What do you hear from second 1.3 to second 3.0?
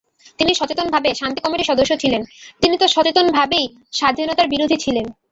কমিটির সদস্য ছিলেন, তিনি তো